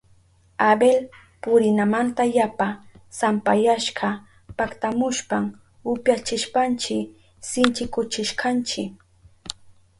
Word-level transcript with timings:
Abel 0.69 0.95
purinamanta 1.41 2.23
yapa 2.37 2.67
sampayashka 3.17 4.07
paktamushpan 4.57 5.43
upyachishpanchi 5.91 6.97
sinchikuchishkanchi. 7.49 8.81